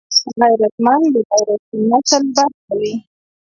غیرتمند 0.41 1.05
د 1.13 1.17
غیرتي 1.29 1.77
نسل 1.89 2.23
برخه 2.35 2.71
وي 2.79 2.93